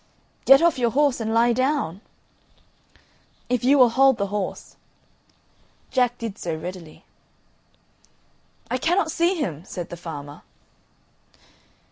[0.45, 2.01] "Get off your horse and lie down."
[3.49, 4.75] "If you will hold the horse."
[5.91, 7.05] Jack did so readily.
[8.71, 10.41] "I cannot see him," said the farmer.